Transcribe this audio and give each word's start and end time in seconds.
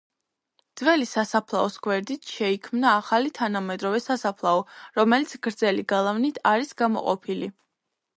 ძველი 0.79 1.03
სასაფლაოს 1.07 1.75
გვერდით 1.87 2.31
შეიქმნა 2.37 2.93
ახალი 3.01 3.33
თანამედროვე 3.39 3.99
სასაფლაო, 4.07 4.63
რომელიც 5.01 5.35
გრძელი 5.49 5.85
გალავნით 5.93 6.41
არის 6.53 6.73
გამოყოფილი. 6.83 7.51